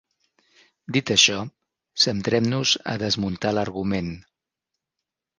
[0.95, 1.35] Dit això,
[2.05, 4.09] centrem-nos a desmuntar l’argument.